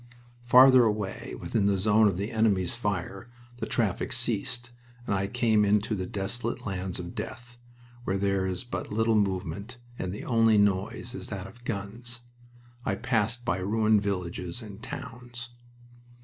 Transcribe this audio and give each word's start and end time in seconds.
Farther 0.45 0.83
away 0.83 1.35
within 1.39 1.67
the 1.67 1.77
zone 1.77 2.07
of 2.07 2.17
the 2.17 2.31
enemy's 2.31 2.73
fire 2.73 3.29
the 3.57 3.67
traffic 3.67 4.11
ceased, 4.13 4.71
and 5.05 5.13
I 5.13 5.27
came 5.27 5.63
into 5.63 5.93
the 5.93 6.07
desolate 6.07 6.65
lands 6.65 6.97
of 6.99 7.13
death, 7.13 7.59
where 8.03 8.17
there 8.17 8.47
is 8.47 8.63
but 8.63 8.91
little 8.91 9.13
movement, 9.13 9.77
and 9.99 10.11
the 10.11 10.25
only 10.25 10.57
noise 10.57 11.13
is 11.13 11.27
that 11.29 11.45
of 11.45 11.65
guns. 11.65 12.21
I 12.83 12.95
passed 12.95 13.45
by 13.45 13.57
ruined 13.57 14.01
villages 14.01 14.63
and 14.63 14.81
towns. 14.81 15.51